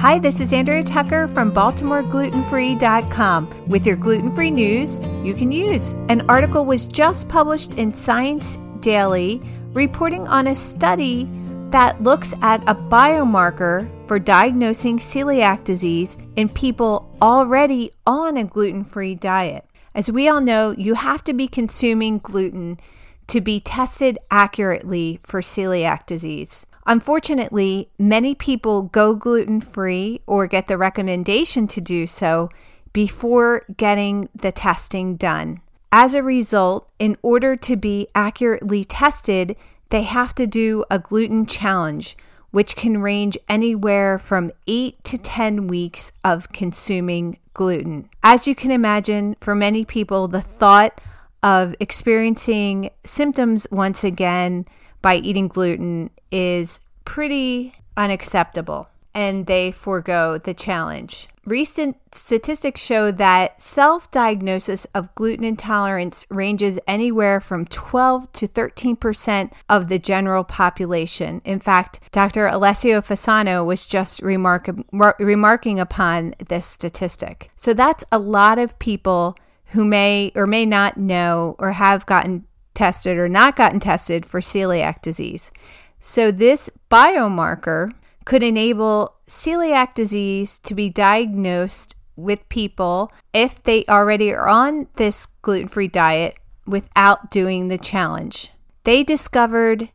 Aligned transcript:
Hi, 0.00 0.18
this 0.18 0.40
is 0.40 0.52
Andrea 0.54 0.82
Tucker 0.82 1.28
from 1.28 1.52
BaltimoreGlutenFree.com 1.52 3.68
with 3.68 3.84
your 3.84 3.96
gluten 3.96 4.34
free 4.34 4.50
news 4.50 4.98
you 5.22 5.34
can 5.34 5.52
use. 5.52 5.90
An 6.08 6.24
article 6.30 6.64
was 6.64 6.86
just 6.86 7.28
published 7.28 7.74
in 7.74 7.92
Science 7.92 8.56
Daily 8.80 9.42
reporting 9.74 10.26
on 10.26 10.46
a 10.46 10.54
study 10.54 11.28
that 11.68 12.02
looks 12.02 12.32
at 12.40 12.62
a 12.62 12.74
biomarker 12.74 13.86
for 14.08 14.18
diagnosing 14.18 14.96
celiac 14.96 15.64
disease 15.64 16.16
in 16.36 16.48
people 16.48 17.14
already 17.20 17.92
on 18.06 18.38
a 18.38 18.44
gluten 18.44 18.86
free 18.86 19.14
diet. 19.14 19.66
As 19.94 20.10
we 20.10 20.30
all 20.30 20.40
know, 20.40 20.70
you 20.70 20.94
have 20.94 21.22
to 21.24 21.34
be 21.34 21.46
consuming 21.46 22.20
gluten 22.20 22.80
to 23.26 23.42
be 23.42 23.60
tested 23.60 24.18
accurately 24.30 25.20
for 25.24 25.42
celiac 25.42 26.06
disease. 26.06 26.64
Unfortunately, 26.90 27.88
many 28.00 28.34
people 28.34 28.82
go 28.82 29.14
gluten 29.14 29.60
free 29.60 30.22
or 30.26 30.48
get 30.48 30.66
the 30.66 30.76
recommendation 30.76 31.68
to 31.68 31.80
do 31.80 32.04
so 32.04 32.50
before 32.92 33.64
getting 33.76 34.28
the 34.34 34.50
testing 34.50 35.14
done. 35.14 35.60
As 35.92 36.14
a 36.14 36.22
result, 36.24 36.90
in 36.98 37.16
order 37.22 37.54
to 37.54 37.76
be 37.76 38.08
accurately 38.12 38.82
tested, 38.82 39.54
they 39.90 40.02
have 40.02 40.34
to 40.34 40.48
do 40.48 40.84
a 40.90 40.98
gluten 40.98 41.46
challenge, 41.46 42.16
which 42.50 42.74
can 42.74 43.00
range 43.00 43.38
anywhere 43.48 44.18
from 44.18 44.50
8 44.66 45.04
to 45.04 45.16
10 45.16 45.68
weeks 45.68 46.10
of 46.24 46.50
consuming 46.50 47.38
gluten. 47.54 48.10
As 48.24 48.48
you 48.48 48.56
can 48.56 48.72
imagine, 48.72 49.36
for 49.40 49.54
many 49.54 49.84
people, 49.84 50.26
the 50.26 50.42
thought 50.42 51.00
of 51.40 51.76
experiencing 51.78 52.90
symptoms 53.04 53.68
once 53.70 54.02
again 54.02 54.66
by 55.02 55.16
eating 55.16 55.48
gluten 55.48 56.10
is 56.30 56.80
pretty 57.04 57.74
unacceptable 57.96 58.88
and 59.14 59.46
they 59.46 59.72
forego 59.72 60.38
the 60.38 60.54
challenge. 60.54 61.28
Recent 61.46 61.96
statistics 62.12 62.82
show 62.82 63.10
that 63.10 63.60
self 63.60 64.10
diagnosis 64.10 64.86
of 64.94 65.12
gluten 65.14 65.42
intolerance 65.42 66.24
ranges 66.28 66.78
anywhere 66.86 67.40
from 67.40 67.64
12 67.64 68.30
to 68.32 68.46
13% 68.46 69.50
of 69.68 69.88
the 69.88 69.98
general 69.98 70.44
population. 70.44 71.40
In 71.44 71.58
fact, 71.58 71.98
Dr. 72.12 72.46
Alessio 72.46 73.00
Fasano 73.00 73.64
was 73.64 73.86
just 73.86 74.20
remark- 74.20 74.92
mar- 74.92 75.16
remarking 75.18 75.80
upon 75.80 76.34
this 76.48 76.66
statistic. 76.66 77.50
So 77.56 77.72
that's 77.72 78.04
a 78.12 78.18
lot 78.18 78.58
of 78.58 78.78
people 78.78 79.34
who 79.72 79.84
may 79.84 80.32
or 80.34 80.46
may 80.46 80.66
not 80.66 80.98
know 80.98 81.56
or 81.58 81.72
have 81.72 82.04
gotten 82.04 82.44
tested 82.80 83.18
or 83.18 83.28
not 83.28 83.56
gotten 83.56 83.78
tested 83.78 84.24
for 84.24 84.40
celiac 84.40 85.02
disease. 85.02 85.52
So, 85.98 86.30
this 86.30 86.70
biomarker 86.90 87.92
could 88.24 88.42
enable 88.42 89.16
celiac 89.28 89.92
disease 89.92 90.58
to 90.60 90.74
be 90.74 90.88
diagnosed 90.88 91.94
with 92.16 92.48
people 92.48 93.12
if 93.34 93.62
they 93.62 93.84
already 93.84 94.32
are 94.32 94.48
on 94.48 94.86
this 94.96 95.26
gluten 95.42 95.68
free 95.68 95.88
diet 95.88 96.38
without 96.66 97.30
doing 97.30 97.68
the 97.68 97.76
challenge. 97.76 98.50
They 98.84 99.04
discovered 99.04 99.90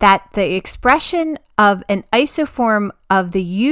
that 0.00 0.26
the 0.32 0.56
expression 0.56 1.38
of 1.56 1.84
an 1.88 2.02
isoform 2.12 2.90
of 3.08 3.30
the 3.30 3.70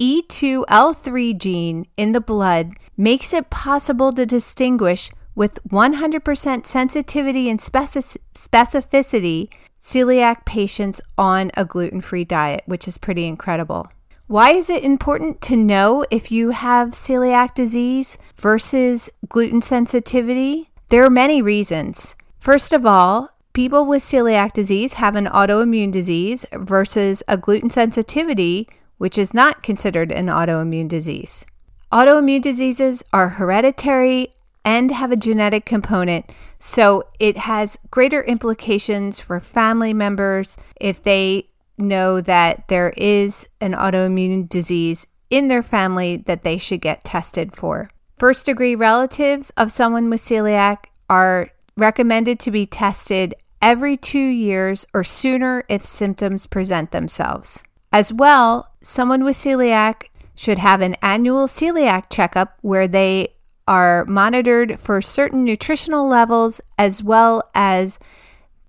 UBE2L3 0.00 1.38
gene 1.38 1.86
in 1.96 2.12
the 2.12 2.20
blood 2.20 2.74
makes 2.98 3.32
it 3.32 3.48
possible 3.48 4.12
to 4.12 4.26
distinguish 4.26 5.10
with 5.34 5.62
100% 5.68 6.66
sensitivity 6.66 7.48
and 7.48 7.60
specificity 7.60 9.48
celiac 9.80 10.44
patients 10.44 11.00
on 11.16 11.50
a 11.56 11.64
gluten 11.64 12.00
free 12.00 12.24
diet, 12.24 12.62
which 12.66 12.86
is 12.86 12.98
pretty 12.98 13.26
incredible. 13.26 13.90
Why 14.26 14.52
is 14.52 14.70
it 14.70 14.84
important 14.84 15.40
to 15.42 15.56
know 15.56 16.04
if 16.10 16.30
you 16.30 16.50
have 16.50 16.90
celiac 16.90 17.54
disease 17.54 18.16
versus 18.36 19.10
gluten 19.28 19.62
sensitivity? 19.62 20.70
There 20.90 21.04
are 21.04 21.10
many 21.10 21.42
reasons. 21.42 22.14
First 22.38 22.72
of 22.72 22.86
all, 22.86 23.30
people 23.52 23.86
with 23.86 24.02
celiac 24.02 24.52
disease 24.52 24.94
have 24.94 25.16
an 25.16 25.26
autoimmune 25.26 25.90
disease 25.90 26.46
versus 26.52 27.22
a 27.26 27.36
gluten 27.36 27.70
sensitivity, 27.70 28.68
which 28.98 29.18
is 29.18 29.34
not 29.34 29.62
considered 29.62 30.12
an 30.12 30.26
autoimmune 30.26 30.88
disease. 30.88 31.44
Autoimmune 31.90 32.42
diseases 32.42 33.02
are 33.12 33.30
hereditary 33.30 34.32
and 34.64 34.90
have 34.90 35.10
a 35.10 35.16
genetic 35.16 35.64
component, 35.64 36.32
so 36.58 37.04
it 37.18 37.36
has 37.36 37.78
greater 37.90 38.22
implications 38.22 39.20
for 39.20 39.40
family 39.40 39.94
members 39.94 40.56
if 40.80 41.02
they 41.02 41.48
know 41.78 42.20
that 42.20 42.68
there 42.68 42.92
is 42.96 43.48
an 43.60 43.72
autoimmune 43.72 44.48
disease 44.48 45.06
in 45.30 45.48
their 45.48 45.62
family 45.62 46.16
that 46.16 46.42
they 46.42 46.58
should 46.58 46.80
get 46.80 47.04
tested 47.04 47.56
for. 47.56 47.90
First 48.18 48.46
degree 48.46 48.74
relatives 48.74 49.50
of 49.56 49.72
someone 49.72 50.10
with 50.10 50.20
celiac 50.20 50.84
are 51.08 51.50
recommended 51.76 52.38
to 52.40 52.50
be 52.50 52.66
tested 52.66 53.34
every 53.62 53.96
two 53.96 54.18
years 54.18 54.86
or 54.92 55.04
sooner 55.04 55.64
if 55.68 55.84
symptoms 55.84 56.46
present 56.46 56.90
themselves. 56.90 57.64
As 57.92 58.12
well, 58.12 58.72
someone 58.80 59.24
with 59.24 59.36
celiac 59.36 60.04
should 60.34 60.58
have 60.58 60.80
an 60.80 60.96
annual 61.02 61.46
celiac 61.46 62.04
checkup 62.10 62.58
where 62.60 62.88
they 62.88 63.34
are 63.70 64.04
monitored 64.06 64.80
for 64.80 65.00
certain 65.00 65.44
nutritional 65.44 66.08
levels 66.08 66.60
as 66.76 67.04
well 67.04 67.48
as 67.54 68.00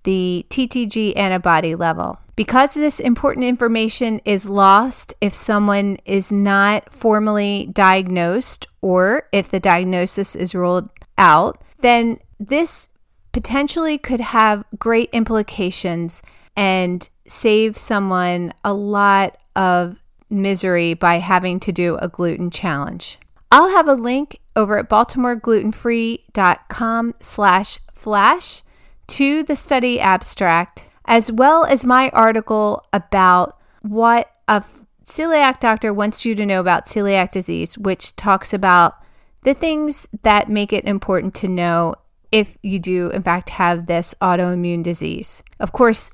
the 0.04 0.46
TTG 0.48 1.16
antibody 1.16 1.74
level. 1.74 2.18
Because 2.36 2.74
this 2.74 3.00
important 3.00 3.44
information 3.44 4.20
is 4.24 4.48
lost 4.48 5.12
if 5.20 5.34
someone 5.34 5.98
is 6.04 6.30
not 6.30 6.92
formally 6.92 7.68
diagnosed 7.72 8.68
or 8.80 9.28
if 9.32 9.50
the 9.50 9.58
diagnosis 9.58 10.36
is 10.36 10.54
ruled 10.54 10.88
out, 11.18 11.60
then 11.80 12.20
this 12.38 12.88
potentially 13.32 13.98
could 13.98 14.20
have 14.20 14.64
great 14.78 15.10
implications 15.12 16.22
and 16.56 17.08
save 17.26 17.76
someone 17.76 18.52
a 18.64 18.72
lot 18.72 19.36
of 19.56 20.00
misery 20.30 20.94
by 20.94 21.16
having 21.16 21.58
to 21.58 21.72
do 21.72 21.96
a 21.96 22.08
gluten 22.08 22.50
challenge. 22.52 23.18
I'll 23.50 23.70
have 23.70 23.88
a 23.88 23.94
link 23.94 24.38
over 24.54 24.78
at 24.78 24.88
baltimoreglutenfree.com 24.88 27.14
slash 27.20 27.78
flash 27.92 28.62
to 29.08 29.42
the 29.42 29.56
study 29.56 30.00
abstract, 30.00 30.86
as 31.04 31.30
well 31.30 31.64
as 31.64 31.84
my 31.84 32.08
article 32.10 32.86
about 32.92 33.58
what 33.82 34.30
a 34.48 34.64
celiac 35.04 35.60
doctor 35.60 35.92
wants 35.92 36.24
you 36.24 36.34
to 36.34 36.46
know 36.46 36.60
about 36.60 36.86
celiac 36.86 37.30
disease, 37.30 37.76
which 37.76 38.16
talks 38.16 38.54
about 38.54 38.94
the 39.42 39.54
things 39.54 40.08
that 40.22 40.48
make 40.48 40.72
it 40.72 40.84
important 40.84 41.34
to 41.34 41.48
know 41.48 41.94
if 42.30 42.56
you 42.62 42.78
do, 42.78 43.10
in 43.10 43.22
fact, 43.22 43.50
have 43.50 43.86
this 43.86 44.14
autoimmune 44.22 44.82
disease. 44.82 45.42
Of 45.60 45.72
course, 45.72 46.10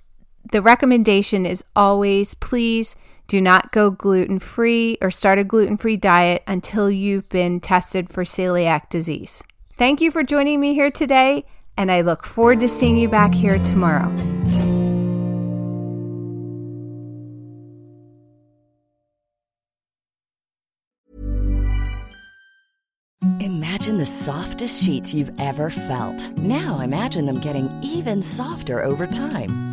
the 0.50 0.62
recommendation 0.62 1.46
is 1.46 1.62
always 1.76 2.34
please 2.34 2.96
do 3.29 3.41
not 3.43 3.71
go 3.73 3.91
gluten 3.91 4.39
free 4.39 4.97
or 5.01 5.11
start 5.11 5.39
a 5.39 5.45
gluten 5.45 5.77
free 5.77 5.99
diet 5.99 6.43
until 6.47 6.91
you've 6.91 7.29
been 7.29 7.61
tested 7.61 8.11
for 8.11 8.25
celiac 8.25 8.89
disease. 8.89 9.43
Thank 9.77 10.01
you 10.01 10.11
for 10.11 10.25
joining 10.25 10.61
me 10.61 10.75
here 10.75 10.91
today, 10.91 11.45
and 11.77 11.93
I 11.93 12.01
look 12.01 12.25
forward 12.25 12.61
to 12.61 12.69
seeing 12.69 12.97
you 12.97 13.09
back 13.09 13.33
here 13.33 13.59
tomorrow. 13.63 14.09
Imagine 23.41 23.99
the 23.99 24.07
softest 24.07 24.83
sheets 24.83 25.15
you've 25.15 25.31
ever 25.39 25.71
felt. 25.71 26.37
Now 26.39 26.81
imagine 26.81 27.27
them 27.27 27.41
getting 27.41 27.71
even 27.83 28.23
softer 28.23 28.83
over 28.83 29.07
time. 29.07 29.68